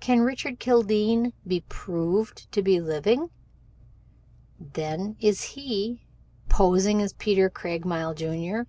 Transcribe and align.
Can 0.00 0.18
Richard 0.18 0.58
Kildene 0.58 1.32
be 1.46 1.60
proved 1.68 2.50
to 2.50 2.60
be 2.60 2.80
living? 2.80 3.30
Then 4.58 5.14
is 5.20 5.44
he, 5.44 6.02
posing 6.48 7.00
as 7.00 7.12
Peter 7.12 7.48
Craigmile, 7.48 8.14
Jr. 8.14 8.62